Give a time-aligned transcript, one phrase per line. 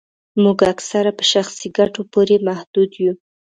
[0.43, 3.13] موږ اکثره په شخصي ګټو پوري محدود یو